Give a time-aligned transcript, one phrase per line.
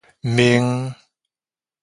[0.31, 0.63] 面